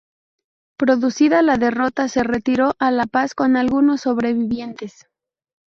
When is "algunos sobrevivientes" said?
3.55-5.05